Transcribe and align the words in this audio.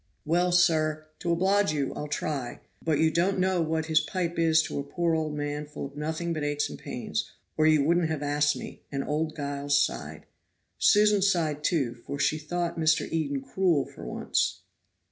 "Well, 0.25 0.51
sir, 0.51 1.05
to 1.19 1.31
oblige 1.31 1.73
you, 1.73 1.93
I'll 1.93 2.07
try; 2.07 2.61
but 2.83 2.97
you 2.97 3.11
don't 3.11 3.37
know 3.37 3.61
what 3.61 3.85
his 3.85 3.99
pipe 3.99 4.39
is 4.39 4.63
to 4.63 4.79
a 4.79 4.83
poor 4.83 5.13
old 5.13 5.35
man 5.35 5.67
full 5.67 5.85
of 5.85 5.95
nothing 5.95 6.33
but 6.33 6.43
aches 6.43 6.71
and 6.71 6.79
pains, 6.79 7.29
or 7.55 7.67
you 7.67 7.83
wouldn't 7.83 8.09
have 8.09 8.23
asked 8.23 8.55
me," 8.57 8.81
and 8.91 9.03
old 9.03 9.35
Giles 9.35 9.79
sighed. 9.79 10.25
Susan 10.79 11.21
sighed, 11.21 11.63
too, 11.63 11.93
for 11.93 12.17
she 12.17 12.39
thought 12.39 12.79
Mr. 12.79 13.07
Eden 13.11 13.41
cruel 13.43 13.85
for 13.85 14.03
once. 14.03 14.61